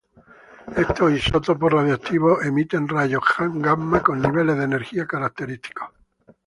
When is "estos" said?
0.83-1.09